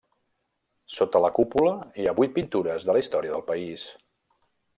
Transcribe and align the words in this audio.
Sota 0.95 1.21
la 1.25 1.29
cúpula 1.39 1.73
hi 2.01 2.07
ha 2.07 2.15
vuit 2.21 2.33
pintures 2.39 2.89
de 2.89 2.97
la 2.97 3.05
història 3.05 3.35
del 3.37 3.45
país. 3.53 3.87